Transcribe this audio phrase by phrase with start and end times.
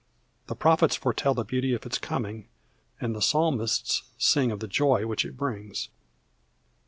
[0.47, 2.47] The prophets foretell the beauty of its coming
[2.99, 5.89] and the psalmists sing of the joy which it brings.